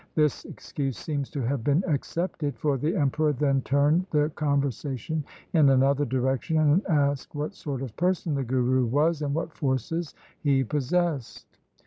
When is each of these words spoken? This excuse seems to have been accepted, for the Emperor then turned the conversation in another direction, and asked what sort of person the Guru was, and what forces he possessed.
This 0.15 0.45
excuse 0.45 0.97
seems 0.97 1.29
to 1.29 1.41
have 1.43 1.63
been 1.63 1.83
accepted, 1.87 2.57
for 2.57 2.75
the 2.75 2.95
Emperor 2.95 3.33
then 3.33 3.61
turned 3.61 4.07
the 4.09 4.31
conversation 4.33 5.23
in 5.53 5.69
another 5.69 6.05
direction, 6.05 6.57
and 6.57 6.83
asked 6.87 7.35
what 7.35 7.53
sort 7.53 7.83
of 7.83 7.95
person 7.95 8.33
the 8.33 8.43
Guru 8.43 8.87
was, 8.87 9.21
and 9.21 9.35
what 9.35 9.53
forces 9.53 10.15
he 10.41 10.63
possessed. 10.63 11.59